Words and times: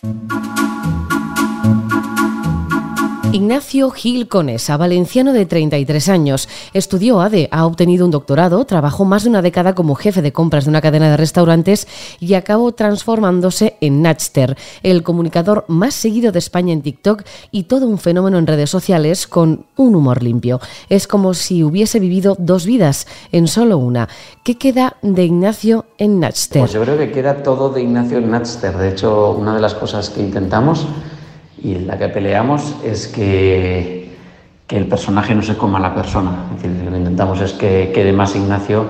Thank 0.00 0.32
you. 0.32 0.37
Ignacio 3.38 3.90
Gil 3.90 4.26
Conesa, 4.26 4.76
valenciano 4.76 5.32
de 5.32 5.46
33 5.46 6.08
años, 6.08 6.48
estudió 6.74 7.20
ADE, 7.20 7.48
ha 7.52 7.66
obtenido 7.66 8.04
un 8.04 8.10
doctorado, 8.10 8.64
trabajó 8.64 9.04
más 9.04 9.22
de 9.22 9.30
una 9.30 9.42
década 9.42 9.76
como 9.76 9.94
jefe 9.94 10.22
de 10.22 10.32
compras 10.32 10.64
de 10.64 10.70
una 10.70 10.80
cadena 10.80 11.08
de 11.08 11.16
restaurantes 11.16 11.86
y 12.18 12.34
acabó 12.34 12.72
transformándose 12.72 13.76
en 13.80 14.02
Natchter, 14.02 14.56
el 14.82 15.04
comunicador 15.04 15.64
más 15.68 15.94
seguido 15.94 16.32
de 16.32 16.40
España 16.40 16.72
en 16.72 16.82
TikTok 16.82 17.22
y 17.52 17.62
todo 17.64 17.86
un 17.86 17.98
fenómeno 17.98 18.38
en 18.38 18.46
redes 18.48 18.70
sociales 18.70 19.28
con 19.28 19.66
un 19.76 19.94
humor 19.94 20.24
limpio. 20.24 20.58
Es 20.88 21.06
como 21.06 21.32
si 21.32 21.62
hubiese 21.62 22.00
vivido 22.00 22.34
dos 22.40 22.66
vidas 22.66 23.06
en 23.30 23.46
solo 23.46 23.78
una. 23.78 24.08
¿Qué 24.42 24.58
queda 24.58 24.96
de 25.02 25.22
Ignacio 25.22 25.86
en 25.98 26.18
Natchter? 26.18 26.62
Pues 26.62 26.72
yo 26.72 26.82
creo 26.82 26.98
que 26.98 27.12
queda 27.12 27.44
todo 27.44 27.70
de 27.70 27.82
Ignacio 27.82 28.18
en 28.18 28.32
Natchter. 28.32 28.76
De 28.76 28.88
hecho, 28.88 29.30
una 29.30 29.54
de 29.54 29.60
las 29.60 29.74
cosas 29.74 30.10
que 30.10 30.22
intentamos 30.22 30.88
y 31.62 31.74
la 31.76 31.98
que 31.98 32.08
peleamos 32.08 32.76
es 32.84 33.08
que, 33.08 34.10
que, 34.66 34.76
el 34.76 34.86
personaje 34.86 35.34
no 35.34 35.42
se 35.42 35.56
coma 35.56 35.80
la 35.80 35.94
persona. 35.94 36.30
Lo 36.52 36.90
que 36.90 36.98
intentamos 36.98 37.40
es 37.40 37.52
que 37.52 37.90
quede 37.92 38.12
más 38.12 38.36
Ignacio 38.36 38.86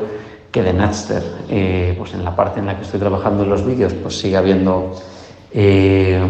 que 0.53 0.63
de 0.63 0.73
Natster. 0.73 1.23
Eh, 1.49 1.95
pues 1.97 2.15
en 2.15 2.25
la 2.25 2.35
parte 2.35 2.61
en 2.61 2.67
la 2.67 2.77
que 2.77 2.83
estoy 2.83 3.01
trabajando 3.01 3.45
en 3.45 3.51
los 3.51 3.65
vídeos, 3.65 3.95
pues 3.95 4.19
sigue 4.19 4.37
habiendo. 4.37 4.95
Eh, 5.53 6.21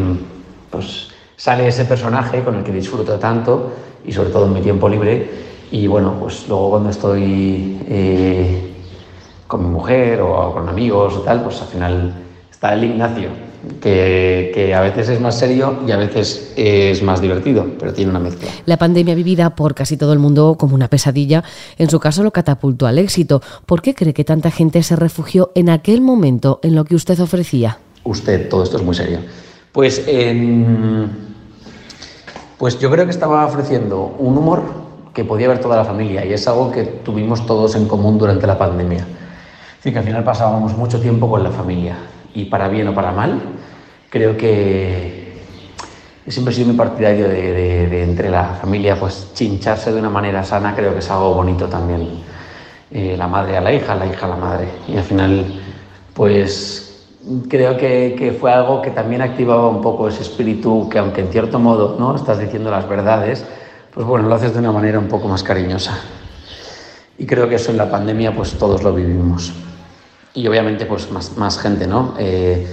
pues 0.71 1.09
sale 1.37 1.67
ese 1.67 1.85
personaje 1.85 2.43
con 2.43 2.57
el 2.57 2.65
que 2.65 2.73
disfruto 2.73 3.19
tanto 3.19 3.73
y 4.05 4.13
sobre 4.13 4.31
todo 4.31 4.47
en 4.47 4.53
mi 4.53 4.61
tiempo 4.61 4.89
libre. 4.89 5.49
Y 5.71 5.87
bueno, 5.87 6.15
pues 6.21 6.49
luego 6.49 6.71
cuando 6.71 6.91
estoy 6.91 7.79
eh, 7.89 8.75
con 9.47 9.65
mi 9.65 9.71
mujer 9.71 10.21
o 10.21 10.53
con 10.53 10.69
amigos 10.69 11.17
o 11.17 11.21
tal, 11.21 11.43
pues 11.43 11.61
al 11.61 11.69
final 11.69 12.15
está 12.51 12.75
el 12.75 12.85
Ignacio 12.85 13.48
que, 13.81 14.73
a 14.75 14.81
veces 14.81 15.09
es 15.09 15.21
más 15.21 15.39
serio 15.39 15.81
y 15.87 15.91
a 15.91 15.97
veces 15.97 16.53
es 16.57 17.03
más 17.03 17.21
divertido, 17.21 17.67
pero 17.79 17.93
tiene 17.93 18.11
una 18.11 18.21
mezcla. 18.21 18.49
La 18.67 18.77
pandemia 18.77 19.15
vivida 19.15 19.55
por 19.55 19.75
casi 19.75 19.97
todo 19.97 20.13
el 20.13 20.19
mundo 20.19 20.57
como 20.59 20.75
una 20.75 20.89
pesadilla, 20.89 21.45
en 21.77 21.91
su 21.91 22.01
caso 22.01 22.23
lo 22.23 22.31
catapultó 22.31 22.87
al 22.87 22.99
éxito. 22.99 23.43
¿Por 23.67 23.83
qué 23.83 23.95
cree 23.95 24.15
que 24.15 24.25
tanta 24.25 24.51
gente 24.51 24.83
se 24.83 24.97
refugió 24.97 25.51
en 25.55 25.71
aquel 25.71 26.01
momento 26.01 26.61
en 26.63 26.75
lo 26.75 26.85
que 26.85 26.95
usted 26.95 27.19
ofrecía? 27.21 27.79
Usted, 28.05 28.49
todo 28.49 28.63
esto 28.63 28.77
es 28.77 28.83
muy 28.83 28.95
serio. 28.95 29.19
Pues, 29.73 30.05
pues 32.59 32.79
yo 32.79 32.91
creo 32.91 33.05
que 33.05 33.11
estaba 33.11 33.47
ofreciendo 33.47 34.17
un 34.19 34.39
humor 34.39 34.63
que 35.13 35.25
podía 35.25 35.49
ver 35.49 35.61
toda 35.61 35.77
la 35.77 35.85
familia 35.85 36.25
y 36.25 36.33
es 36.33 36.47
algo 36.47 36.71
que 36.71 36.85
tuvimos 36.85 37.45
todos 37.45 37.75
en 37.75 37.87
común 37.87 38.19
durante 38.19 38.47
la 38.47 38.57
pandemia. 38.57 39.07
Es 39.85 39.93
que 39.93 39.99
al 39.99 40.05
final 40.05 40.25
pasábamos 40.25 40.77
mucho 40.77 41.01
tiempo 41.01 41.31
con 41.31 41.43
la 41.43 41.51
familia 41.51 41.97
y 42.35 42.45
para 42.47 42.69
bien 42.69 42.89
o 42.89 42.95
para 42.95 43.13
mal, 43.13 43.41
creo 44.11 44.37
que 44.37 45.29
siempre 46.27 46.53
he 46.53 46.57
sido 46.57 46.69
muy 46.69 46.77
partidario 46.77 47.29
de, 47.29 48.03
entre 48.03 48.31
la 48.31 48.45
familia, 48.61 48.99
pues 48.99 49.31
chincharse 49.35 49.93
de 49.93 49.99
una 49.99 50.11
manera 50.11 50.45
sana, 50.45 50.75
creo 50.75 50.93
que 50.93 50.99
es 51.01 51.11
algo 51.11 51.35
bonito 51.35 51.67
también. 51.67 52.09
Eh, 52.91 53.17
la 53.19 53.29
madre 53.29 53.57
a 53.57 53.61
la 53.61 53.73
hija, 53.73 53.95
la 53.95 54.07
hija 54.07 54.27
a 54.27 54.29
la 54.31 54.37
madre. 54.37 54.69
Y 54.89 54.97
al 54.97 55.05
final, 55.05 55.45
pues 56.15 57.07
creo 57.49 57.77
que, 57.77 58.15
que, 58.19 58.33
fue 58.33 58.51
algo 58.51 58.81
que 58.81 58.91
también 58.91 59.21
activaba 59.21 59.69
un 59.69 59.83
poco 59.83 60.09
ese 60.09 60.23
espíritu 60.23 60.89
que 60.89 60.99
aunque 60.99 61.21
en 61.21 61.29
cierto 61.29 61.59
modo 61.59 61.97
no 61.99 62.15
estás 62.17 62.39
diciendo 62.39 62.71
las 62.71 62.89
verdades, 62.89 63.45
pues 63.93 64.07
bueno, 64.07 64.29
lo 64.29 64.35
haces 64.35 64.55
de 64.55 64.61
una 64.61 64.73
manera 64.73 64.99
un 64.99 65.09
poco 65.09 65.29
más 65.29 65.43
cariñosa. 65.43 65.99
Y 67.19 67.27
creo 67.27 67.49
que 67.49 67.57
eso 67.57 67.71
en 67.71 67.77
la 67.77 67.91
pandemia 67.91 68.35
pues 68.35 68.53
todos 68.53 68.83
lo 68.83 68.95
vivimos 68.95 69.53
y 70.35 70.47
obviamente 70.47 70.87
pues 70.87 71.11
más, 71.11 71.37
más 71.37 71.59
gente, 71.59 71.87
¿no? 71.87 72.15
Eh, 72.19 72.67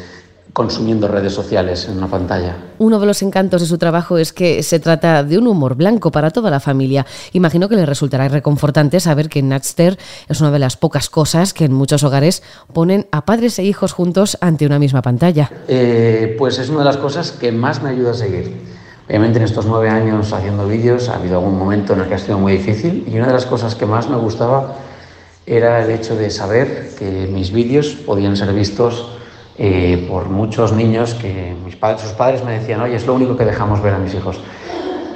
consumiendo 0.56 1.09
redes 1.09 1.34
sociales 1.34 1.86
en 1.89 1.97
una 1.97 2.08
pantalla. 2.08 2.56
Uno 2.78 2.97
de 2.97 3.06
los 3.06 3.22
encantos 3.22 3.59
de 3.59 3.67
su 3.67 3.78
trabajo 3.78 4.17
es 4.17 4.31
que 4.31 4.64
se 4.64 4.80
trata 4.80 5.22
de 5.22 5.38
un 5.38 5.47
humor 5.47 5.75
blanco 5.75 6.12
para 6.12 6.31
toda 6.31 6.50
la 6.50 6.62
familia. 6.62 7.06
Imagino 7.34 7.67
que 7.67 7.75
le 7.75 7.86
resultará 7.86 8.30
reconfortante 8.30 9.02
saber 9.02 9.28
que 9.28 9.42
Natster 9.42 10.00
es 10.29 10.40
una 10.40 10.52
de 10.52 10.59
las 10.59 10.78
pocas 10.78 11.09
cosas 11.09 11.53
que 11.53 11.66
en 11.66 11.74
muchos 11.74 12.06
hogares 12.06 12.41
ponen 12.72 13.06
a 13.12 13.25
padres 13.25 13.59
e 13.59 13.66
hijos 13.66 13.91
juntos 13.91 14.38
ante 14.40 14.66
una 14.66 14.79
misma 14.79 15.02
pantalla. 15.02 15.52
Eh, 15.68 16.35
pues 16.38 16.58
es 16.58 16.69
una 16.69 16.79
de 16.79 16.85
las 16.85 16.97
cosas 16.97 17.34
que 17.34 17.52
más 17.52 17.84
me 17.84 17.90
ayuda 17.90 18.12
a 18.12 18.13
seguir. 18.13 18.56
Obviamente 19.09 19.40
en 19.40 19.44
estos 19.44 19.66
nueve 19.66 19.90
años 19.90 20.31
haciendo 20.31 20.68
vídeos 20.69 21.09
ha 21.09 21.16
habido 21.16 21.38
algún 21.38 21.59
momento 21.59 21.91
en 21.94 22.00
el 22.00 22.08
que 22.08 22.13
ha 22.13 22.18
sido 22.18 22.40
muy 22.40 22.53
difícil 22.53 23.06
y 23.12 23.18
una 23.18 23.28
de 23.28 23.34
las 23.34 23.46
cosas 23.46 23.75
que 23.75 23.85
más 23.85 24.09
me 24.09 24.16
gustaba 24.16 24.75
era 25.45 25.83
el 25.83 25.91
hecho 25.91 26.16
de 26.16 26.29
saber 26.29 26.91
que 26.97 27.28
mis 27.31 27.51
vídeos 27.51 27.89
podían 28.06 28.35
ser 28.35 28.51
vistos 28.53 29.09
eh, 29.57 30.06
por 30.09 30.29
muchos 30.29 30.73
niños 30.73 31.13
que 31.13 31.56
mis 31.63 31.75
padres, 31.75 32.01
sus 32.01 32.11
padres 32.11 32.44
me 32.44 32.59
decían, 32.59 32.81
oye, 32.81 32.95
es 32.95 33.06
lo 33.06 33.13
único 33.13 33.38
que 33.38 33.45
dejamos 33.45 33.81
ver 33.81 33.94
a 33.94 34.00
mis 34.00 34.13
hijos. 34.13 34.39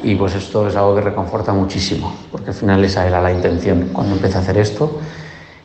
Y 0.01 0.15
pues 0.15 0.35
esto 0.35 0.67
es 0.67 0.75
algo 0.75 0.95
que 0.95 1.01
reconforta 1.01 1.51
muchísimo, 1.51 2.15
porque 2.31 2.51
al 2.51 2.55
final 2.55 2.83
esa 2.85 3.05
era 3.05 3.21
la 3.21 3.33
intención 3.33 3.89
cuando 3.91 4.15
empecé 4.15 4.37
a 4.37 4.41
hacer 4.41 4.57
esto. 4.57 4.99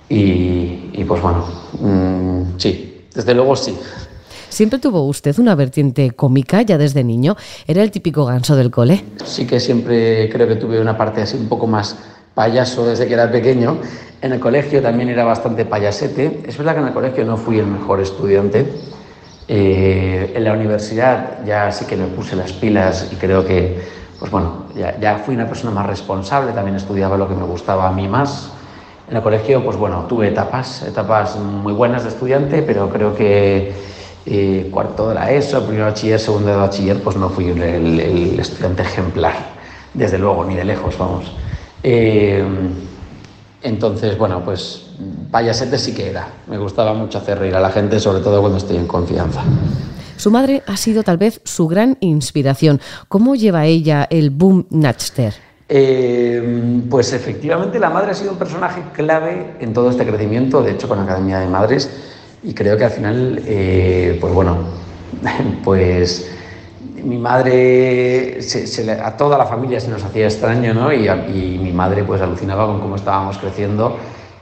Y, 0.08 1.04
pues 1.04 1.22
bueno, 1.22 1.46
mm, 1.80 2.58
sí, 2.58 3.06
desde 3.14 3.34
luego 3.34 3.56
sí. 3.56 3.76
¿Siempre 4.48 4.78
tuvo 4.78 5.06
usted 5.06 5.36
una 5.38 5.54
vertiente 5.54 6.12
cómica 6.12 6.62
ya 6.62 6.78
desde 6.78 7.02
niño? 7.02 7.36
¿Era 7.66 7.82
el 7.82 7.90
típico 7.90 8.24
ganso 8.24 8.54
del 8.54 8.70
cole? 8.70 9.04
Sí 9.24 9.46
que 9.46 9.58
siempre 9.58 10.28
creo 10.30 10.46
que 10.46 10.56
tuve 10.56 10.80
una 10.80 10.96
parte 10.96 11.22
así 11.22 11.36
un 11.36 11.48
poco 11.48 11.66
más 11.66 11.96
payaso 12.34 12.86
desde 12.86 13.06
que 13.06 13.14
era 13.14 13.30
pequeño. 13.30 13.78
En 14.24 14.32
el 14.32 14.40
colegio 14.40 14.80
también 14.80 15.10
era 15.10 15.22
bastante 15.22 15.66
payasete. 15.66 16.44
Es 16.48 16.56
verdad 16.56 16.72
que 16.72 16.80
en 16.80 16.86
el 16.86 16.94
colegio 16.94 17.26
no 17.26 17.36
fui 17.36 17.58
el 17.58 17.66
mejor 17.66 18.00
estudiante. 18.00 18.64
Eh, 19.46 20.32
en 20.34 20.44
la 20.44 20.54
universidad 20.54 21.44
ya 21.44 21.70
sí 21.70 21.84
que 21.84 21.94
me 21.94 22.06
puse 22.06 22.34
las 22.34 22.54
pilas 22.54 23.10
y 23.12 23.16
creo 23.16 23.44
que, 23.44 23.82
pues 24.18 24.30
bueno, 24.30 24.64
ya, 24.74 24.98
ya, 24.98 25.18
fui 25.18 25.34
una 25.34 25.46
persona 25.46 25.72
más 25.72 25.86
responsable, 25.86 26.52
también 26.52 26.74
estudiaba 26.74 27.18
lo 27.18 27.28
que 27.28 27.34
me 27.34 27.42
gustaba 27.42 27.86
a 27.86 27.92
mí 27.92 28.08
más. 28.08 28.50
En 29.10 29.14
el 29.18 29.22
colegio, 29.22 29.62
pues 29.62 29.76
bueno, 29.76 30.06
tuve 30.08 30.28
etapas, 30.28 30.84
etapas 30.84 31.36
muy 31.36 31.74
buenas 31.74 32.04
de 32.04 32.08
estudiante, 32.08 32.62
pero 32.62 32.88
creo 32.88 33.14
que 33.14 33.74
eh, 34.24 34.70
cuarto 34.72 35.10
de 35.10 35.16
la 35.16 35.32
ESO, 35.32 35.66
primero 35.66 35.84
bachiller, 35.84 36.18
segundo 36.18 36.48
de 36.48 36.56
bachiller, 36.56 37.02
pues 37.02 37.16
no 37.16 37.28
fui 37.28 37.50
el, 37.50 37.60
el 37.60 38.40
estudiante 38.40 38.84
ejemplar, 38.84 39.34
desde 39.92 40.16
luego, 40.16 40.46
ni 40.46 40.54
de 40.54 40.64
lejos, 40.64 40.96
vamos. 40.96 41.30
Eh, 41.82 42.42
entonces, 43.64 44.16
bueno, 44.18 44.44
pues 44.44 44.82
payasete 45.30 45.78
sí 45.78 45.94
que 45.94 46.10
era. 46.10 46.28
Me 46.46 46.58
gustaba 46.58 46.92
mucho 46.92 47.18
hacer 47.18 47.38
reír 47.38 47.56
a 47.56 47.60
la 47.60 47.70
gente, 47.70 47.98
sobre 47.98 48.22
todo 48.22 48.40
cuando 48.40 48.58
estoy 48.58 48.76
en 48.76 48.86
confianza. 48.86 49.42
Su 50.16 50.30
madre 50.30 50.62
ha 50.66 50.76
sido 50.76 51.02
tal 51.02 51.16
vez 51.16 51.40
su 51.44 51.66
gran 51.66 51.96
inspiración. 52.00 52.80
¿Cómo 53.08 53.34
lleva 53.34 53.64
ella 53.64 54.06
el 54.10 54.30
boom 54.30 54.66
Natchter? 54.70 55.34
Eh, 55.66 56.82
pues 56.90 57.14
efectivamente 57.14 57.78
la 57.78 57.88
madre 57.88 58.10
ha 58.10 58.14
sido 58.14 58.32
un 58.32 58.38
personaje 58.38 58.82
clave 58.92 59.56
en 59.58 59.72
todo 59.72 59.88
este 59.90 60.06
crecimiento, 60.06 60.62
de 60.62 60.72
hecho 60.72 60.86
con 60.86 60.98
la 60.98 61.04
Academia 61.04 61.40
de 61.40 61.46
Madres, 61.46 61.90
y 62.42 62.52
creo 62.52 62.76
que 62.76 62.84
al 62.84 62.90
final, 62.90 63.42
eh, 63.46 64.18
pues 64.20 64.32
bueno, 64.34 64.58
pues 65.64 66.33
mi 67.04 67.18
madre, 67.18 68.38
a 69.02 69.16
toda 69.16 69.38
la 69.38 69.46
familia 69.46 69.80
se 69.80 69.88
nos 69.88 70.02
hacía 70.02 70.24
extraño, 70.24 70.74
¿no? 70.74 70.92
Y, 70.92 71.58
mi 71.58 71.72
madre 71.72 72.04
pues 72.04 72.20
alucinaba 72.20 72.66
con 72.66 72.80
cómo 72.80 72.96
estábamos 72.96 73.38
creciendo 73.38 73.96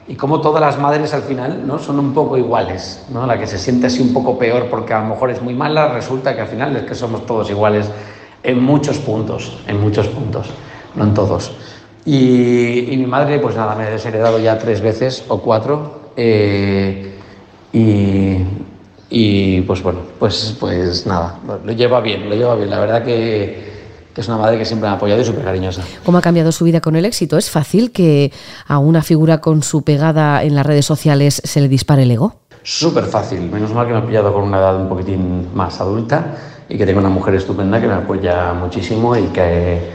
y 0.07 0.15
cómo 0.15 0.41
todas 0.41 0.61
las 0.61 0.79
madres 0.79 1.13
al 1.13 1.23
final, 1.23 1.65
¿no? 1.65 1.79
Son 1.79 1.99
un 1.99 2.13
poco 2.13 2.37
iguales, 2.37 3.05
¿no? 3.09 3.25
La 3.25 3.37
que 3.37 3.47
se 3.47 3.57
siente 3.57 3.87
así 3.87 4.01
un 4.01 4.13
poco 4.13 4.37
peor 4.37 4.67
porque 4.69 4.93
a 4.93 5.01
lo 5.01 5.07
mejor 5.07 5.29
es 5.29 5.41
muy 5.41 5.53
mala, 5.53 5.89
resulta 5.89 6.35
que 6.35 6.41
al 6.41 6.47
final 6.47 6.75
es 6.75 6.83
que 6.83 6.95
somos 6.95 7.25
todos 7.25 7.49
iguales 7.49 7.89
en 8.43 8.61
muchos 8.61 8.97
puntos, 8.97 9.59
en 9.67 9.79
muchos 9.79 10.07
puntos, 10.07 10.49
no 10.95 11.03
en 11.03 11.13
todos. 11.13 11.55
Y, 12.05 12.85
mi 12.97 13.05
madre, 13.05 13.39
pues 13.39 13.55
nada, 13.55 13.75
me 13.75 13.83
ha 13.83 13.89
desheredado 13.89 14.39
ya 14.39 14.57
tres 14.57 14.81
veces 14.81 15.23
o 15.29 15.39
cuatro. 15.39 16.01
Eh, 16.17 17.13
y, 17.71 18.37
y 19.09 19.61
pues 19.61 19.83
bueno, 19.83 19.99
pues, 20.19 20.55
pues 20.59 21.05
nada, 21.05 21.39
lo 21.63 21.71
lleva 21.71 22.01
bien, 22.01 22.29
lo 22.29 22.35
lleva 22.35 22.55
bien. 22.55 22.69
La 22.69 22.79
verdad 22.79 23.03
que, 23.03 23.71
es 24.15 24.27
una 24.27 24.37
madre 24.37 24.57
que 24.57 24.65
siempre 24.65 24.87
me 24.87 24.93
ha 24.93 24.97
apoyado 24.97 25.21
y 25.21 25.25
súper 25.25 25.43
cariñosa. 25.43 25.83
¿Cómo 26.05 26.17
ha 26.17 26.21
cambiado 26.21 26.51
su 26.51 26.63
vida 26.63 26.81
con 26.81 26.95
el 26.95 27.05
éxito? 27.05 27.37
¿Es 27.37 27.49
fácil 27.49 27.91
que 27.91 28.31
a 28.67 28.77
una 28.77 29.01
figura 29.01 29.39
con 29.39 29.63
su 29.63 29.83
pegada 29.83 30.43
en 30.43 30.55
las 30.55 30.65
redes 30.65 30.85
sociales 30.85 31.41
se 31.43 31.61
le 31.61 31.67
dispare 31.67 32.03
el 32.03 32.11
ego? 32.11 32.35
Súper 32.63 33.05
fácil. 33.05 33.41
Menos 33.41 33.73
mal 33.73 33.87
que 33.87 33.93
me 33.93 33.99
ha 33.99 34.05
pillado 34.05 34.33
con 34.33 34.43
una 34.43 34.57
edad 34.57 34.75
un 34.79 34.87
poquitín 34.87 35.49
más 35.53 35.81
adulta 35.81 36.37
y 36.69 36.77
que 36.77 36.85
tengo 36.85 36.99
una 36.99 37.09
mujer 37.09 37.35
estupenda 37.35 37.81
que 37.81 37.87
me 37.87 37.93
apoya 37.93 38.53
muchísimo 38.53 39.15
y 39.17 39.23
que, 39.27 39.91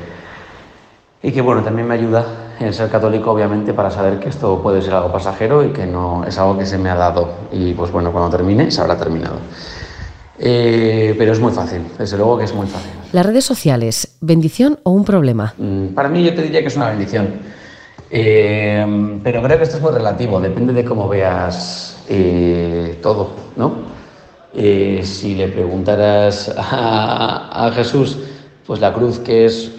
y 1.23 1.33
que 1.33 1.41
bueno, 1.41 1.63
también 1.63 1.89
me 1.89 1.95
ayuda 1.95 2.48
en 2.61 2.73
ser 2.73 2.91
católico, 2.91 3.31
obviamente, 3.31 3.73
para 3.73 3.91
saber 3.91 4.19
que 4.19 4.29
esto 4.29 4.61
puede 4.63 4.83
ser 4.83 4.95
algo 4.95 5.13
pasajero 5.13 5.65
y 5.65 5.69
que 5.69 5.87
no 5.87 6.25
es 6.25 6.39
algo 6.39 6.59
que 6.59 6.67
se 6.67 6.79
me 6.79 6.91
ha 6.91 6.95
dado. 6.95 7.29
Y 7.53 7.75
pues 7.75 7.91
bueno, 7.93 8.11
cuando 8.13 8.31
termine, 8.31 8.71
se 8.71 8.81
habrá 8.81 8.97
terminado. 8.97 9.37
Eh, 10.41 11.15
pero 11.19 11.33
es 11.33 11.41
muy 11.41 11.53
fácil, 11.53 11.83
desde 11.99 12.17
luego 12.17 12.39
que 12.39 12.45
es 12.45 12.55
muy 12.55 12.67
fácil. 12.67 12.91
¿Las 13.13 13.27
redes 13.27 13.45
sociales, 13.45 14.17
bendición 14.21 14.79
o 14.85 14.93
un 14.93 15.05
problema? 15.05 15.55
Mm, 15.59 15.89
para 15.89 16.09
mí 16.09 16.23
yo 16.23 16.35
te 16.35 16.43
diría 16.43 16.61
que 16.61 16.69
es 16.69 16.77
una 16.77 16.91
bendición. 16.91 17.29
Eh, 18.11 19.21
pero 19.23 19.43
creo 19.43 19.59
que 19.59 19.65
esto 19.65 19.77
es 19.77 19.83
muy 19.83 19.93
relativo, 19.93 20.41
depende 20.41 20.73
de 20.73 20.85
cómo 20.85 21.09
veas 21.09 22.03
eh, 22.09 22.99
todo, 23.03 23.31
¿no? 23.57 23.99
Si 24.55 25.37
le 25.37 25.49
preguntaras 25.49 26.53
a, 26.57 27.71
Jesús, 27.75 28.19
pues 28.67 28.81
la 28.81 28.93
cruz 28.93 29.21
que 29.21 29.45
es 29.45 29.71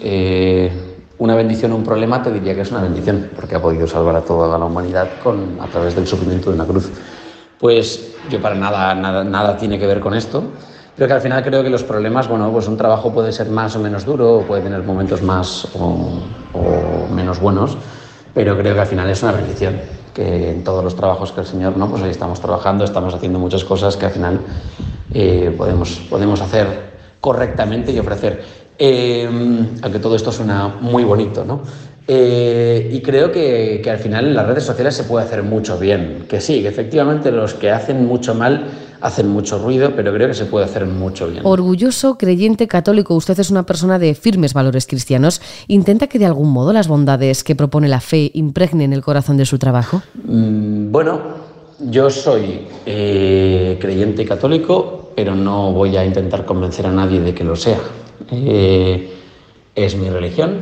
bendición 1.40 1.72
o 1.72 1.76
un 1.76 1.84
problema, 1.84 2.22
te 2.22 2.30
diría 2.30 2.54
que 2.54 2.62
es 2.62 2.70
una 2.70 2.82
bendición, 2.82 3.30
porque 3.34 3.56
ha 3.56 3.62
podido 3.62 3.86
salvar 3.86 4.16
a 4.16 4.20
toda 4.20 4.58
la 4.58 4.64
humanidad 4.64 5.08
con, 5.22 5.58
a 5.60 5.66
través 5.66 5.94
del 5.94 6.06
sufrimiento 6.06 6.50
de 6.50 6.56
una 6.56 6.66
cruz. 6.66 6.90
Pues 7.58 8.14
yo 8.30 8.40
para 8.40 8.54
nada, 8.54 8.94
nada, 8.94 9.24
nada 9.24 9.56
tiene 9.56 9.78
que 9.78 9.86
ver 9.86 10.00
con 10.00 10.14
esto. 10.14 10.42
Creo 10.96 11.08
que 11.08 11.14
al 11.14 11.20
final 11.20 11.42
creo 11.42 11.62
que 11.62 11.70
los 11.70 11.82
problemas, 11.82 12.28
bueno, 12.28 12.50
pues 12.52 12.68
un 12.68 12.76
trabajo 12.76 13.12
puede 13.12 13.32
ser 13.32 13.48
más 13.48 13.74
o 13.76 13.78
menos 13.78 14.04
duro, 14.04 14.38
o 14.38 14.42
puede 14.42 14.62
tener 14.62 14.82
momentos 14.82 15.22
más 15.22 15.66
o, 15.74 16.20
menos 17.10 17.40
buenos, 17.40 17.76
pero 18.34 18.56
creo 18.58 18.74
que 18.74 18.80
al 18.80 18.86
final 18.86 19.08
es 19.08 19.22
una 19.22 19.32
bendición 19.32 19.80
que 20.12 20.50
en 20.50 20.62
todos 20.62 20.84
los 20.84 20.94
trabajos 20.94 21.32
que 21.32 21.40
el 21.40 21.46
Señor, 21.46 21.76
¿no? 21.76 21.88
Pues 21.88 22.02
ahí 22.02 22.10
estamos 22.10 22.40
trabajando, 22.40 22.84
estamos 22.84 23.14
haciendo 23.14 23.38
muchas 23.38 23.64
cosas 23.64 23.96
que 23.96 24.06
al 24.06 24.12
final 24.12 24.40
eh, 25.14 25.54
podemos, 25.56 26.00
podemos 26.10 26.40
hacer 26.40 26.90
correctamente 27.20 27.92
y 27.92 27.98
ofrecer. 27.98 28.59
Eh, 28.82 29.28
aunque 29.82 29.98
todo 29.98 30.16
esto 30.16 30.32
suena 30.32 30.68
muy 30.80 31.04
bonito, 31.04 31.44
¿no? 31.44 31.60
Eh, 32.08 32.90
y 32.92 33.02
creo 33.02 33.30
que, 33.30 33.82
que, 33.84 33.90
al 33.90 33.98
final 33.98 34.26
en 34.28 34.34
las 34.34 34.46
redes 34.46 34.64
sociales 34.64 34.94
se 34.94 35.04
puede 35.04 35.26
hacer 35.26 35.42
mucho 35.42 35.78
bien. 35.78 36.24
Que 36.26 36.40
sí, 36.40 36.62
que 36.62 36.68
efectivamente 36.68 37.30
los 37.30 37.52
que 37.54 37.70
hacen 37.70 38.06
mucho 38.06 38.34
mal 38.34 38.64
hacen 39.00 39.28
mucho 39.28 39.58
ruido, 39.58 39.92
pero 39.94 40.12
creo 40.12 40.28
que 40.28 40.34
se 40.34 40.46
puede 40.46 40.64
hacer 40.64 40.86
mucho 40.86 41.28
bien. 41.28 41.42
Orgulloso, 41.44 42.18
creyente, 42.18 42.66
católico, 42.68 43.14
usted 43.14 43.38
es 43.38 43.50
una 43.50 43.64
persona 43.64 43.98
de 43.98 44.14
firmes 44.14 44.54
valores 44.54 44.86
cristianos. 44.86 45.40
¿Intenta 45.68 46.06
que 46.06 46.18
de 46.18 46.26
algún 46.26 46.50
modo 46.50 46.72
las 46.72 46.88
bondades 46.88 47.44
que 47.44 47.54
propone 47.54 47.88
la 47.88 48.00
fe 48.00 48.30
impregnen 48.34 48.92
el 48.92 49.02
corazón 49.02 49.36
de 49.36 49.46
su 49.46 49.58
trabajo? 49.58 50.02
Mm, 50.24 50.90
bueno, 50.90 51.20
yo 51.80 52.10
soy 52.10 52.66
eh, 52.86 53.78
creyente 53.80 54.24
católico, 54.24 55.12
pero 55.16 55.34
no 55.34 55.72
voy 55.72 55.96
a 55.96 56.04
intentar 56.04 56.44
convencer 56.44 56.86
a 56.86 56.92
nadie 56.92 57.20
de 57.20 57.34
que 57.34 57.44
lo 57.44 57.56
sea. 57.56 57.78
Eh, 58.30 59.16
es 59.74 59.96
mi 59.96 60.08
religión, 60.08 60.58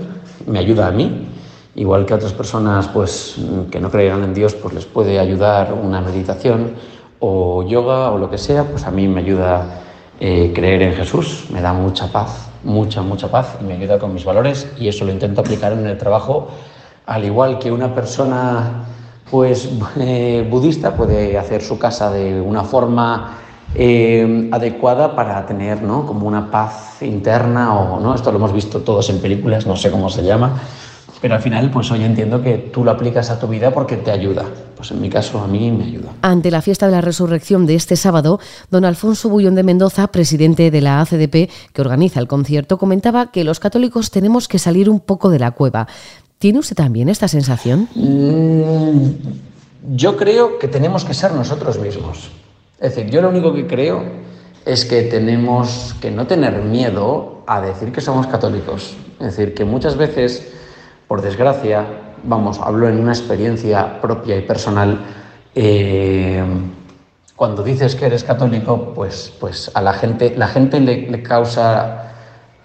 me 0.46 0.58
ayuda 0.58 0.88
a 0.88 0.90
mí. 0.90 1.26
Igual 1.74 2.06
que 2.06 2.12
a 2.12 2.16
otras 2.16 2.32
personas 2.32 2.88
pues, 2.88 3.36
que 3.70 3.80
no 3.80 3.90
creerán 3.90 4.24
en 4.24 4.34
Dios, 4.34 4.54
pues 4.54 4.74
les 4.74 4.84
puede 4.84 5.18
ayudar 5.18 5.72
una 5.72 6.00
meditación 6.00 6.72
o 7.20 7.62
yoga 7.62 8.10
o 8.10 8.18
lo 8.18 8.30
que 8.30 8.38
sea, 8.38 8.64
pues 8.64 8.84
a 8.84 8.90
mí 8.90 9.06
me 9.08 9.20
ayuda 9.20 9.80
eh, 10.20 10.52
creer 10.54 10.82
en 10.82 10.94
Jesús, 10.94 11.46
me 11.52 11.60
da 11.60 11.72
mucha 11.72 12.10
paz, 12.10 12.50
mucha, 12.64 13.02
mucha 13.02 13.30
paz 13.30 13.56
y 13.60 13.64
me 13.64 13.74
ayuda 13.74 13.98
con 13.98 14.12
mis 14.12 14.24
valores 14.24 14.68
y 14.78 14.88
eso 14.88 15.04
lo 15.04 15.12
intento 15.12 15.40
aplicar 15.40 15.72
en 15.72 15.86
el 15.86 15.96
trabajo, 15.96 16.48
al 17.06 17.24
igual 17.24 17.58
que 17.58 17.70
una 17.70 17.94
persona 17.94 18.84
pues 19.30 19.68
eh, 19.96 20.46
budista 20.50 20.94
puede 20.94 21.38
hacer 21.38 21.62
su 21.62 21.78
casa 21.78 22.10
de 22.10 22.40
una 22.40 22.64
forma 22.64 23.38
eh, 23.74 24.48
adecuada 24.52 25.14
para 25.14 25.44
tener 25.46 25.82
¿no? 25.82 26.06
como 26.06 26.26
una 26.26 26.50
paz 26.50 27.02
interna 27.02 27.74
o 27.74 28.00
no 28.00 28.14
esto 28.14 28.32
lo 28.32 28.38
hemos 28.38 28.52
visto 28.52 28.80
todos 28.80 29.10
en 29.10 29.20
películas 29.20 29.66
no 29.66 29.76
sé 29.76 29.90
cómo 29.90 30.08
se 30.08 30.24
llama 30.24 30.60
pero 31.20 31.34
al 31.34 31.42
final, 31.42 31.70
pues 31.70 31.90
hoy 31.90 32.04
entiendo 32.04 32.42
que 32.42 32.58
tú 32.58 32.84
lo 32.84 32.92
aplicas 32.92 33.30
a 33.30 33.40
tu 33.40 33.48
vida 33.48 33.72
porque 33.72 33.96
te 33.96 34.10
ayuda. 34.10 34.44
Pues 34.76 34.92
en 34.92 35.00
mi 35.00 35.10
caso, 35.10 35.40
a 35.40 35.48
mí 35.48 35.70
me 35.72 35.84
ayuda. 35.84 36.12
Ante 36.22 36.50
la 36.50 36.62
fiesta 36.62 36.86
de 36.86 36.92
la 36.92 37.00
resurrección 37.00 37.66
de 37.66 37.74
este 37.74 37.96
sábado, 37.96 38.38
don 38.70 38.84
Alfonso 38.84 39.28
Bullón 39.28 39.56
de 39.56 39.64
Mendoza, 39.64 40.06
presidente 40.08 40.70
de 40.70 40.80
la 40.80 41.00
ACDP, 41.00 41.50
que 41.72 41.80
organiza 41.80 42.20
el 42.20 42.28
concierto, 42.28 42.78
comentaba 42.78 43.32
que 43.32 43.42
los 43.42 43.58
católicos 43.58 44.10
tenemos 44.10 44.46
que 44.46 44.60
salir 44.60 44.88
un 44.88 45.00
poco 45.00 45.30
de 45.30 45.40
la 45.40 45.50
cueva. 45.50 45.88
¿Tiene 46.38 46.60
usted 46.60 46.76
también 46.76 47.08
esta 47.08 47.26
sensación? 47.26 47.88
Mm, 47.96 49.96
yo 49.96 50.16
creo 50.16 50.60
que 50.60 50.68
tenemos 50.68 51.04
que 51.04 51.14
ser 51.14 51.32
nosotros 51.32 51.80
mismos. 51.80 52.30
Es 52.80 52.94
decir, 52.94 53.10
yo 53.10 53.20
lo 53.22 53.30
único 53.30 53.52
que 53.52 53.66
creo 53.66 54.02
es 54.64 54.84
que 54.84 55.02
tenemos 55.02 55.96
que 56.00 56.10
no 56.10 56.26
tener 56.26 56.62
miedo 56.62 57.42
a 57.46 57.60
decir 57.60 57.90
que 57.90 58.00
somos 58.00 58.26
católicos. 58.26 58.96
Es 59.18 59.36
decir, 59.36 59.54
que 59.54 59.64
muchas 59.64 59.96
veces 59.96 60.52
por 61.08 61.22
desgracia, 61.22 61.86
vamos, 62.22 62.60
hablo 62.62 62.86
en 62.86 63.00
una 63.00 63.12
experiencia 63.12 63.98
propia 64.00 64.36
y 64.36 64.42
personal, 64.42 64.98
eh, 65.54 66.44
cuando 67.34 67.62
dices 67.62 67.94
que 67.94 68.06
eres 68.06 68.24
católico, 68.24 68.92
pues, 68.94 69.32
pues 69.40 69.70
a 69.72 69.80
la 69.80 69.94
gente, 69.94 70.34
la 70.36 70.48
gente 70.48 70.78
le, 70.80 71.22
causa 71.22 72.12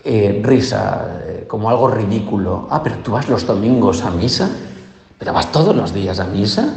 eh, 0.03 0.41
risa, 0.43 1.21
eh, 1.25 1.45
como 1.47 1.69
algo 1.69 1.87
ridículo. 1.87 2.67
Ah, 2.69 2.81
pero 2.83 2.97
tú 2.97 3.11
vas 3.13 3.29
los 3.29 3.47
domingos 3.47 4.03
a 4.03 4.11
misa, 4.11 4.49
pero 5.17 5.31
vas 5.31 5.51
todos 5.51 5.73
los 5.73 5.93
días 5.93 6.19
a 6.19 6.25
misa. 6.25 6.75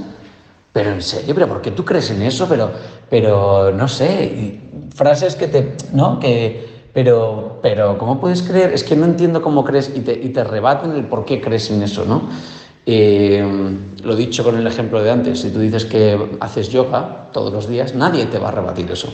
Pero 0.76 0.90
en 0.90 1.00
serio, 1.00 1.32
pero 1.34 1.48
¿por 1.48 1.62
qué 1.62 1.70
tú 1.70 1.86
crees 1.86 2.10
en 2.10 2.20
eso? 2.20 2.46
Pero, 2.46 2.70
pero 3.08 3.72
no 3.72 3.88
sé, 3.88 4.60
frases 4.94 5.34
que 5.34 5.48
te, 5.48 5.74
¿no? 5.94 6.20
Que, 6.20 6.68
pero, 6.92 7.60
pero 7.62 7.96
¿cómo 7.96 8.20
puedes 8.20 8.42
creer? 8.42 8.74
Es 8.74 8.84
que 8.84 8.94
no 8.94 9.06
entiendo 9.06 9.40
cómo 9.40 9.64
crees 9.64 9.90
y 9.94 10.00
te, 10.00 10.12
y 10.12 10.28
te 10.28 10.44
rebaten 10.44 10.90
el 10.90 11.04
por 11.04 11.24
qué 11.24 11.40
crees 11.40 11.70
en 11.70 11.82
eso, 11.82 12.04
¿no? 12.04 12.28
Eh, 12.84 13.42
lo 14.02 14.14
dicho 14.16 14.44
con 14.44 14.58
el 14.58 14.66
ejemplo 14.66 15.02
de 15.02 15.10
antes, 15.10 15.40
si 15.40 15.48
tú 15.48 15.60
dices 15.60 15.86
que 15.86 16.36
haces 16.40 16.68
yoga 16.68 17.30
todos 17.32 17.50
los 17.54 17.66
días, 17.66 17.94
nadie 17.94 18.26
te 18.26 18.38
va 18.38 18.48
a 18.48 18.52
rebatir 18.52 18.90
eso. 18.90 19.08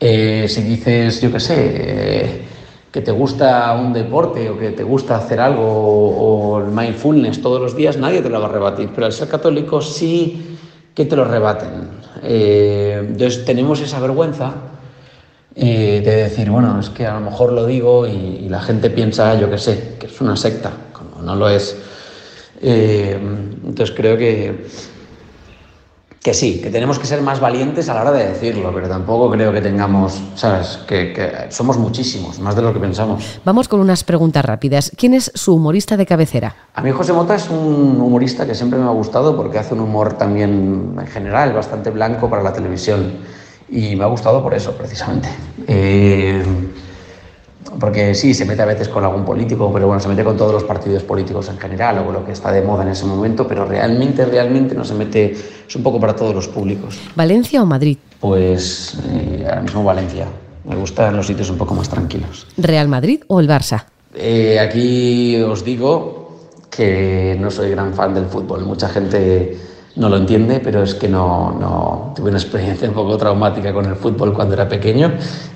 Eh, 0.00 0.46
si 0.48 0.62
dices, 0.62 1.20
yo 1.20 1.30
qué 1.30 1.38
sé, 1.38 1.54
eh, 1.56 2.42
que 2.92 3.00
te 3.00 3.10
gusta 3.10 3.72
un 3.72 3.92
deporte 3.92 4.50
o 4.50 4.58
que 4.58 4.70
te 4.70 4.84
gusta 4.84 5.16
hacer 5.16 5.40
algo 5.40 5.64
o, 5.64 6.60
el 6.60 6.66
mindfulness 6.66 7.40
todos 7.40 7.60
los 7.60 7.74
días, 7.74 7.96
nadie 7.96 8.20
te 8.20 8.28
lo 8.28 8.38
va 8.38 8.46
a 8.46 8.50
rebatir. 8.50 8.90
Pero 8.94 9.06
al 9.06 9.12
ser 9.12 9.28
católico 9.28 9.80
sí 9.80 10.58
que 10.94 11.06
te 11.06 11.16
lo 11.16 11.24
rebaten. 11.24 11.88
entonces 12.22 13.44
tenemos 13.46 13.80
esa 13.80 13.98
vergüenza 13.98 14.52
de 15.54 16.00
decir, 16.02 16.50
bueno, 16.50 16.78
es 16.80 16.90
que 16.90 17.06
a 17.06 17.14
lo 17.14 17.20
mejor 17.20 17.52
lo 17.52 17.66
digo 17.66 18.06
y, 18.06 18.48
la 18.48 18.60
gente 18.60 18.90
piensa, 18.90 19.34
yo 19.40 19.50
qué 19.50 19.56
sé, 19.56 19.96
que 19.98 20.06
es 20.06 20.20
una 20.20 20.36
secta, 20.36 20.70
como 20.92 21.22
no 21.22 21.34
lo 21.34 21.48
es. 21.48 21.74
Eh, 22.60 23.18
entonces 23.64 23.94
creo 23.96 24.16
que, 24.16 24.66
que 26.22 26.34
sí, 26.34 26.60
que 26.62 26.70
tenemos 26.70 27.00
que 27.00 27.06
ser 27.06 27.20
más 27.20 27.40
valientes 27.40 27.88
a 27.88 27.94
la 27.94 28.02
hora 28.02 28.12
de 28.12 28.28
decirlo, 28.28 28.72
pero 28.72 28.88
tampoco 28.88 29.28
creo 29.32 29.52
que 29.52 29.60
tengamos, 29.60 30.22
¿sabes? 30.36 30.78
Que, 30.86 31.12
que, 31.12 31.50
somos 31.50 31.78
muchísimos, 31.78 32.38
más 32.38 32.54
de 32.54 32.62
lo 32.62 32.72
que 32.72 32.78
pensamos. 32.78 33.40
Vamos 33.44 33.66
con 33.66 33.80
unas 33.80 34.04
preguntas 34.04 34.44
rápidas. 34.44 34.92
¿Quién 34.96 35.14
es 35.14 35.32
su 35.34 35.56
humorista 35.56 35.96
de 35.96 36.06
cabecera? 36.06 36.54
A 36.74 36.82
mí 36.82 36.92
José 36.92 37.12
Mota 37.12 37.34
es 37.34 37.50
un 37.50 38.00
humorista 38.00 38.46
que 38.46 38.54
siempre 38.54 38.78
me 38.78 38.84
ha 38.84 38.92
gustado 38.92 39.36
porque 39.36 39.58
hace 39.58 39.74
un 39.74 39.80
humor 39.80 40.12
también 40.14 40.94
en 40.96 41.06
general 41.08 41.52
bastante 41.54 41.90
blanco 41.90 42.30
para 42.30 42.44
la 42.44 42.52
televisión 42.52 43.14
y 43.68 43.96
me 43.96 44.04
ha 44.04 44.08
gustado 44.08 44.44
por 44.44 44.54
eso, 44.54 44.76
precisamente. 44.76 45.28
Eh, 45.66 46.44
porque 47.78 48.14
sí, 48.14 48.34
se 48.34 48.44
mete 48.44 48.62
a 48.62 48.66
veces 48.66 48.88
con 48.88 49.04
algún 49.04 49.24
político, 49.24 49.70
pero 49.72 49.86
bueno, 49.86 50.00
se 50.00 50.08
mete 50.08 50.24
con 50.24 50.36
todos 50.36 50.52
los 50.52 50.64
partidos 50.64 51.02
políticos 51.02 51.48
en 51.48 51.58
general 51.58 51.98
o 51.98 52.04
con 52.04 52.14
lo 52.14 52.24
que 52.24 52.32
está 52.32 52.52
de 52.52 52.62
moda 52.62 52.82
en 52.82 52.90
ese 52.90 53.06
momento, 53.06 53.46
pero 53.46 53.64
realmente, 53.64 54.24
realmente 54.24 54.74
no 54.74 54.84
se 54.84 54.94
mete, 54.94 55.32
es 55.32 55.76
un 55.76 55.82
poco 55.82 56.00
para 56.00 56.14
todos 56.14 56.34
los 56.34 56.48
públicos. 56.48 56.98
¿Valencia 57.14 57.62
o 57.62 57.66
Madrid? 57.66 57.98
Pues 58.20 58.98
eh, 59.08 59.44
ahora 59.48 59.62
mismo 59.62 59.84
Valencia. 59.84 60.26
Me 60.64 60.76
gustan 60.76 61.16
los 61.16 61.26
sitios 61.26 61.50
un 61.50 61.58
poco 61.58 61.74
más 61.74 61.88
tranquilos. 61.88 62.46
¿Real 62.56 62.86
Madrid 62.86 63.22
o 63.26 63.40
el 63.40 63.48
Barça? 63.48 63.84
Eh, 64.14 64.60
aquí 64.60 65.40
os 65.42 65.64
digo 65.64 66.22
que 66.70 67.36
no 67.40 67.50
soy 67.50 67.70
gran 67.70 67.92
fan 67.94 68.14
del 68.14 68.26
fútbol. 68.26 68.64
Mucha 68.64 68.88
gente 68.88 69.58
no 69.96 70.08
lo 70.08 70.16
entiende, 70.16 70.60
pero 70.60 70.82
es 70.82 70.94
que 70.94 71.08
no, 71.08 71.56
no, 71.58 72.12
tuve 72.16 72.30
una 72.30 72.38
experiencia 72.38 72.88
un 72.88 72.94
poco 72.94 73.16
traumática 73.16 73.72
con 73.72 73.86
el 73.86 73.96
fútbol 73.96 74.32
cuando 74.32 74.54
era 74.54 74.68
pequeño 74.68 75.12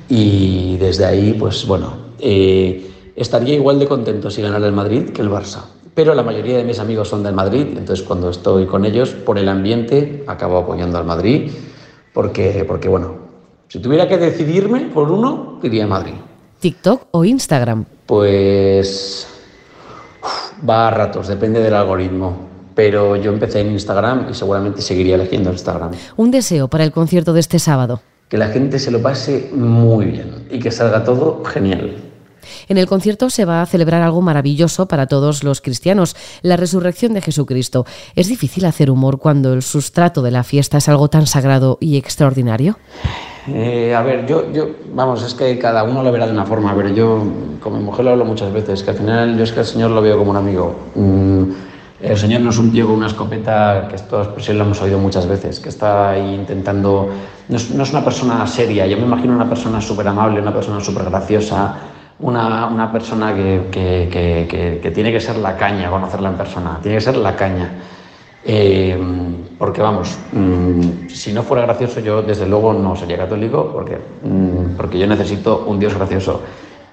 y 0.08 0.76
desde 0.76 1.04
ahí, 1.06 1.34
pues 1.38 1.66
bueno, 1.66 1.94
eh, 2.18 2.90
estaría 3.14 3.54
igual 3.54 3.78
de 3.78 3.86
contento 3.86 4.30
si 4.30 4.42
ganara 4.42 4.66
el 4.66 4.72
Madrid 4.72 5.10
que 5.10 5.22
el 5.22 5.30
Barça. 5.30 5.62
Pero 5.94 6.14
la 6.14 6.22
mayoría 6.22 6.58
de 6.58 6.64
mis 6.64 6.78
amigos 6.78 7.08
son 7.08 7.22
del 7.22 7.34
Madrid, 7.34 7.68
entonces 7.70 8.04
cuando 8.04 8.28
estoy 8.28 8.66
con 8.66 8.84
ellos, 8.84 9.10
por 9.10 9.38
el 9.38 9.48
ambiente, 9.48 10.24
acabo 10.26 10.58
apoyando 10.58 10.98
al 10.98 11.06
Madrid, 11.06 11.50
porque, 12.12 12.64
porque 12.68 12.88
bueno, 12.88 13.14
si 13.68 13.78
tuviera 13.78 14.06
que 14.06 14.18
decidirme 14.18 14.90
por 14.92 15.10
uno, 15.10 15.58
diría 15.62 15.86
Madrid. 15.86 16.12
¿TikTok 16.60 17.06
o 17.12 17.24
Instagram? 17.24 17.86
Pues 18.04 19.26
va 20.68 20.88
a 20.88 20.90
ratos, 20.90 21.28
depende 21.28 21.60
del 21.60 21.74
algoritmo 21.74 22.55
pero 22.76 23.16
yo 23.16 23.32
empecé 23.32 23.60
en 23.60 23.72
Instagram 23.72 24.26
y 24.30 24.34
seguramente 24.34 24.82
seguiría 24.82 25.16
eligiendo 25.16 25.50
Instagram. 25.50 25.92
Un 26.16 26.30
deseo 26.30 26.68
para 26.68 26.84
el 26.84 26.92
concierto 26.92 27.32
de 27.32 27.40
este 27.40 27.58
sábado. 27.58 28.02
Que 28.28 28.36
la 28.36 28.48
gente 28.48 28.78
se 28.78 28.90
lo 28.90 29.00
pase 29.00 29.50
muy 29.52 30.04
bien 30.04 30.46
y 30.50 30.58
que 30.58 30.70
salga 30.70 31.02
todo 31.02 31.42
genial. 31.44 31.96
En 32.68 32.76
el 32.76 32.86
concierto 32.86 33.30
se 33.30 33.44
va 33.44 33.62
a 33.62 33.66
celebrar 33.66 34.02
algo 34.02 34.20
maravilloso 34.20 34.86
para 34.86 35.06
todos 35.06 35.42
los 35.42 35.60
cristianos, 35.60 36.16
la 36.42 36.56
resurrección 36.56 37.14
de 37.14 37.22
Jesucristo. 37.22 37.86
¿Es 38.14 38.28
difícil 38.28 38.66
hacer 38.66 38.90
humor 38.90 39.18
cuando 39.18 39.54
el 39.54 39.62
sustrato 39.62 40.22
de 40.22 40.30
la 40.30 40.44
fiesta 40.44 40.78
es 40.78 40.88
algo 40.88 41.08
tan 41.08 41.26
sagrado 41.26 41.78
y 41.80 41.96
extraordinario? 41.96 42.78
Eh, 43.48 43.94
a 43.94 44.02
ver, 44.02 44.26
yo, 44.26 44.52
yo, 44.52 44.68
vamos, 44.92 45.24
es 45.24 45.34
que 45.34 45.58
cada 45.58 45.82
uno 45.84 46.02
lo 46.02 46.12
verá 46.12 46.26
de 46.26 46.32
una 46.32 46.44
forma, 46.44 46.74
pero 46.76 46.90
yo 46.90 47.22
con 47.60 47.78
mi 47.78 47.82
mujer 47.82 48.04
lo 48.04 48.10
hablo 48.12 48.24
muchas 48.24 48.52
veces, 48.52 48.82
que 48.82 48.90
al 48.90 48.96
final 48.96 49.38
yo 49.38 49.44
es 49.44 49.52
que 49.52 49.60
al 49.60 49.66
Señor 49.66 49.92
lo 49.92 50.02
veo 50.02 50.18
como 50.18 50.32
un 50.32 50.36
amigo. 50.36 50.76
Mm, 50.94 51.44
El 52.00 52.16
Señor 52.16 52.42
no 52.42 52.50
es 52.50 52.58
un 52.58 52.70
con 52.70 52.90
una 52.90 53.06
escopeta, 53.06 53.86
que 53.88 53.96
esta 53.96 54.22
expresión 54.22 54.58
lo 54.58 54.64
hemos 54.64 54.80
oído 54.82 54.98
muchas 54.98 55.26
veces, 55.26 55.60
que 55.60 55.70
está 55.70 56.10
ahí 56.10 56.34
intentando... 56.34 57.08
No 57.48 57.56
es, 57.56 57.70
una 57.70 58.04
persona 58.04 58.46
seria, 58.46 58.86
yo 58.86 58.98
me 58.98 59.04
imagino 59.04 59.34
una 59.34 59.48
persona 59.48 59.80
súper 59.80 60.06
amable, 60.08 60.40
una 60.40 60.52
persona 60.52 60.78
súper 60.80 61.04
graciosa, 61.04 61.74
una, 62.18 62.66
una 62.66 62.92
persona 62.92 63.34
que, 63.34 63.68
que, 63.70 64.78
que, 64.82 64.90
tiene 64.90 65.10
que 65.10 65.20
ser 65.20 65.36
la 65.36 65.56
caña, 65.56 65.90
conocerla 65.90 66.28
en 66.28 66.34
persona, 66.34 66.78
tiene 66.82 66.98
que 66.98 67.04
ser 67.04 67.16
la 67.16 67.34
caña. 67.34 67.70
Eh, 68.44 68.96
porque 69.58 69.80
vamos, 69.80 70.18
mm, 70.32 71.08
si 71.08 71.32
no 71.32 71.42
fuera 71.42 71.62
gracioso 71.62 72.00
yo 72.00 72.22
desde 72.22 72.46
luego 72.46 72.74
no 72.74 72.94
sería 72.94 73.16
católico, 73.16 73.70
porque, 73.72 73.98
mm, 74.22 74.76
porque 74.76 74.98
yo 74.98 75.06
necesito 75.06 75.64
un 75.66 75.80
Dios 75.80 75.94
gracioso 75.94 76.42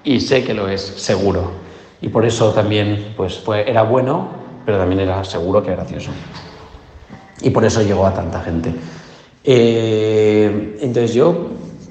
y 0.02 0.20
sé 0.20 0.42
que 0.44 0.54
lo 0.54 0.68
es, 0.68 0.80
seguro. 0.80 1.50
Y 2.00 2.08
por 2.08 2.24
eso 2.24 2.52
también 2.52 3.12
pues, 3.16 3.38
fue, 3.38 3.68
era 3.68 3.82
bueno 3.82 4.43
pero 4.64 4.78
también 4.78 5.00
era 5.00 5.22
seguro 5.24 5.62
que 5.62 5.72
gracioso. 5.72 6.10
Y 7.40 7.50
por 7.50 7.64
eso 7.64 7.82
llegó 7.82 8.06
a 8.06 8.14
tanta 8.14 8.40
gente. 8.40 8.74
Eh, 9.44 10.78
entonces 10.80 11.14
yo 11.14 11.48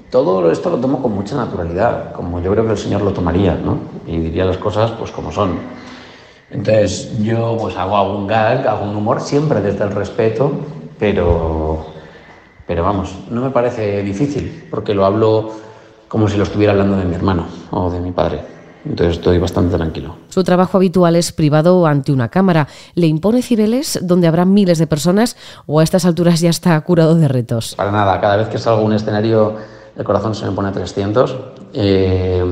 todo 0.09 0.51
esto 0.51 0.69
lo 0.69 0.77
tomo 0.77 1.01
con 1.01 1.13
mucha 1.13 1.35
naturalidad, 1.35 2.13
como 2.13 2.39
yo 2.39 2.51
creo 2.51 2.65
que 2.65 2.71
el 2.71 2.77
Señor 2.77 3.01
lo 3.01 3.13
tomaría, 3.13 3.55
¿no? 3.55 3.77
Y 4.07 4.17
diría 4.17 4.45
las 4.45 4.57
cosas 4.57 4.91
pues 4.91 5.11
como 5.11 5.31
son. 5.31 5.57
Entonces 6.51 7.17
yo 7.21 7.57
pues 7.59 7.75
hago 7.77 7.97
algún 7.97 8.27
gag, 8.27 8.67
hago 8.67 8.85
un 8.85 8.95
humor, 8.95 9.21
siempre 9.21 9.59
desde 9.61 9.83
el 9.83 9.91
respeto, 9.91 10.51
pero, 10.99 11.87
pero 12.67 12.83
vamos, 12.83 13.15
no 13.29 13.41
me 13.41 13.49
parece 13.49 14.03
difícil, 14.03 14.67
porque 14.69 14.93
lo 14.93 15.05
hablo 15.05 15.51
como 16.07 16.27
si 16.27 16.37
lo 16.37 16.43
estuviera 16.43 16.73
hablando 16.73 16.95
de 16.97 17.05
mi 17.05 17.15
hermano 17.15 17.47
o 17.71 17.89
de 17.89 17.99
mi 17.99 18.11
padre. 18.11 18.52
Entonces 18.85 19.17
estoy 19.17 19.37
bastante 19.37 19.75
tranquilo. 19.77 20.17
Su 20.29 20.43
trabajo 20.43 20.77
habitual 20.77 21.15
es 21.15 21.31
privado 21.31 21.85
ante 21.87 22.11
una 22.11 22.29
cámara. 22.29 22.67
¿Le 22.95 23.07
impone 23.07 23.41
Cibeles 23.41 23.99
donde 24.01 24.27
habrá 24.27 24.45
miles 24.45 24.77
de 24.77 24.87
personas 24.87 25.37
o 25.65 25.79
a 25.79 25.83
estas 25.83 26.05
alturas 26.05 26.41
ya 26.41 26.49
está 26.49 26.79
curado 26.81 27.15
de 27.15 27.27
retos? 27.27 27.75
Para 27.75 27.91
nada, 27.91 28.19
cada 28.19 28.35
vez 28.35 28.49
que 28.49 28.57
salgo 28.57 28.81
a 28.81 28.83
un 28.83 28.93
escenario 28.93 29.55
el 29.95 30.03
corazón 30.03 30.33
se 30.35 30.45
me 30.45 30.51
pone 30.51 30.69
a 30.69 30.71
300. 30.71 31.35
Eh, 31.73 32.43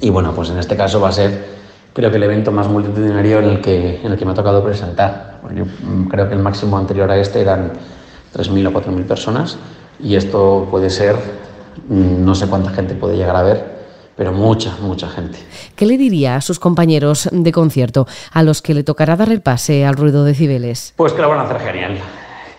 y 0.00 0.10
bueno, 0.10 0.32
pues 0.34 0.50
en 0.50 0.58
este 0.58 0.76
caso 0.76 1.00
va 1.00 1.08
a 1.08 1.12
ser 1.12 1.60
creo 1.92 2.10
que 2.10 2.16
el 2.16 2.22
evento 2.22 2.52
más 2.52 2.68
multitudinario 2.68 3.40
en 3.40 3.44
el 3.44 3.60
que, 3.60 4.00
en 4.02 4.12
el 4.12 4.18
que 4.18 4.24
me 4.24 4.32
ha 4.32 4.34
tocado 4.34 4.62
presentar. 4.62 5.40
Yo 5.54 5.64
mm, 5.64 6.08
creo 6.08 6.28
que 6.28 6.34
el 6.34 6.40
máximo 6.40 6.78
anterior 6.78 7.10
a 7.10 7.16
este 7.16 7.40
eran 7.40 7.72
3.000 8.34 8.68
o 8.68 8.72
4.000 8.72 9.04
personas 9.04 9.58
y 9.98 10.14
esto 10.14 10.68
puede 10.70 10.90
ser, 10.90 11.16
mm, 11.88 12.24
no 12.24 12.34
sé 12.34 12.46
cuánta 12.46 12.70
gente 12.70 12.94
puede 12.94 13.16
llegar 13.16 13.36
a 13.36 13.42
ver, 13.42 13.79
pero 14.20 14.34
mucha, 14.34 14.76
mucha 14.82 15.08
gente. 15.08 15.38
¿Qué 15.74 15.86
le 15.86 15.96
diría 15.96 16.36
a 16.36 16.42
sus 16.42 16.58
compañeros 16.58 17.30
de 17.32 17.52
concierto, 17.52 18.06
a 18.30 18.42
los 18.42 18.60
que 18.60 18.74
le 18.74 18.82
tocará 18.82 19.16
dar 19.16 19.32
el 19.32 19.40
pase 19.40 19.86
al 19.86 19.96
ruido 19.96 20.26
de 20.26 20.34
Cibeles? 20.34 20.92
Pues 20.94 21.14
que 21.14 21.22
lo 21.22 21.30
van 21.30 21.38
a 21.38 21.44
hacer 21.44 21.58
genial. 21.60 21.96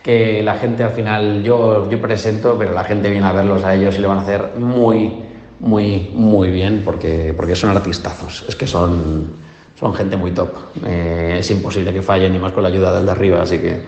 Que 0.01 0.41
la 0.41 0.55
gente 0.55 0.83
al 0.83 0.89
final, 0.89 1.43
yo, 1.43 1.87
yo 1.87 2.01
presento, 2.01 2.55
pero 2.57 2.73
la 2.73 2.83
gente 2.83 3.11
viene 3.11 3.27
a 3.27 3.31
verlos 3.31 3.63
a 3.63 3.75
ellos 3.75 3.95
y 3.95 3.99
lo 3.99 4.07
van 4.07 4.17
a 4.17 4.21
hacer 4.21 4.53
muy, 4.57 5.21
muy, 5.59 6.09
muy 6.15 6.49
bien 6.49 6.81
porque, 6.83 7.31
porque 7.37 7.55
son 7.55 7.69
artistazos. 7.69 8.43
Es 8.49 8.55
que 8.55 8.65
son, 8.65 9.31
son 9.79 9.93
gente 9.93 10.17
muy 10.17 10.31
top. 10.31 10.55
Eh, 10.83 11.35
es 11.41 11.51
imposible 11.51 11.93
que 11.93 12.01
fallen, 12.01 12.33
ni 12.33 12.39
más 12.39 12.53
con 12.53 12.63
la 12.63 12.69
ayuda 12.69 12.91
del 12.91 13.05
de 13.05 13.11
arriba, 13.11 13.39
así 13.39 13.59
que 13.59 13.85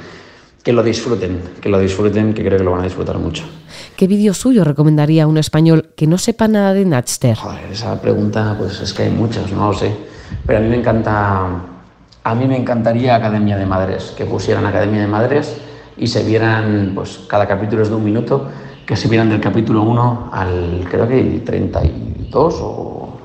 que 0.64 0.72
lo 0.72 0.82
disfruten, 0.82 1.42
que 1.62 1.68
lo 1.68 1.78
disfruten, 1.78 2.34
que 2.34 2.44
creo 2.44 2.58
que 2.58 2.64
lo 2.64 2.72
van 2.72 2.82
a 2.82 2.84
disfrutar 2.86 3.18
mucho. 3.18 3.44
¿Qué 3.98 4.08
vídeo 4.08 4.34
suyo 4.34 4.64
recomendaría 4.64 5.26
a 5.26 5.28
un 5.28 5.38
español 5.38 5.90
que 5.96 6.08
no 6.08 6.18
sepa 6.18 6.48
nada 6.48 6.74
de 6.74 6.86
Natster? 6.86 7.36
Joder, 7.36 7.72
esa 7.72 8.02
pregunta, 8.02 8.56
pues 8.58 8.80
es 8.80 8.94
que 8.94 9.04
hay 9.04 9.12
muchos, 9.12 9.52
no 9.52 9.68
lo 9.68 9.74
sé. 9.74 9.94
Pero 10.46 10.60
a 10.60 10.62
mí 10.62 10.70
me 10.70 10.78
encanta, 10.78 11.48
a 12.24 12.36
mí 12.36 12.48
me 12.48 12.58
encantaría 12.58 13.16
Academia 13.16 13.58
de 13.58 13.66
Madres, 13.66 14.14
que 14.18 14.26
pusieran 14.26 14.66
Academia 14.66 15.02
de 15.02 15.08
Madres 15.08 15.58
y 15.98 16.08
se 16.08 16.24
vieran, 16.24 16.94
pues 16.96 17.20
cada 17.28 17.46
capítulo 17.46 17.84
es 17.84 17.90
de 17.90 17.96
un 17.96 18.04
minuto, 18.04 18.48
que 18.86 18.96
se 18.96 19.10
vieran 19.10 19.30
del 19.30 19.42
capítulo 19.42 19.84
1 19.84 20.30
al, 20.32 20.88
creo 20.90 21.08
que 21.08 21.42
32 21.46 22.56
o, 22.62 23.20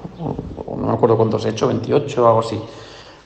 o 0.67 0.77
no 0.77 0.87
me 0.89 0.93
acuerdo 0.93 1.17
cuántos 1.17 1.45
he 1.47 1.51
hecho, 1.51 1.69
28 1.69 2.23
o 2.23 2.27
algo 2.27 2.41
así 2.41 2.59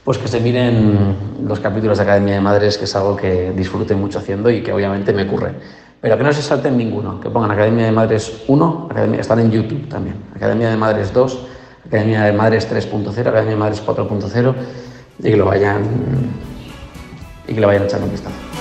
pues 0.04 0.18
que 0.18 0.28
se 0.28 0.40
miren 0.40 1.16
los 1.46 1.60
capítulos 1.60 1.98
de 1.98 2.04
Academia 2.04 2.34
de 2.34 2.40
Madres, 2.40 2.76
que 2.76 2.84
es 2.84 2.96
algo 2.96 3.16
que 3.16 3.52
disfruten 3.52 4.00
mucho 4.00 4.18
haciendo 4.18 4.50
y 4.50 4.62
que 4.62 4.72
obviamente 4.72 5.12
me 5.12 5.22
ocurre. 5.22 5.54
Pero 6.00 6.18
que 6.18 6.24
no 6.24 6.32
se 6.32 6.42
salten 6.42 6.76
ninguno, 6.76 7.20
que 7.20 7.30
pongan 7.30 7.52
Academia 7.52 7.86
de 7.86 7.92
Madres 7.92 8.42
1, 8.48 8.88
Academia, 8.90 9.20
están 9.20 9.38
en 9.38 9.52
YouTube 9.52 9.88
también, 9.88 10.16
Academia 10.34 10.70
de 10.70 10.76
Madres 10.76 11.12
2, 11.12 11.46
Academia 11.86 12.24
de 12.24 12.32
Madres 12.32 12.68
3.0, 12.68 13.20
Academia 13.20 13.50
de 13.50 13.56
Madres 13.56 13.86
4.0 13.86 14.54
y 15.20 15.22
que 15.22 15.36
lo 15.36 15.44
vayan 15.44 15.82
y 17.46 17.54
que 17.54 17.60
lo 17.60 17.68
vayan 17.68 17.84
echando 17.84 18.06
un 18.06 18.12
vistazo. 18.12 18.51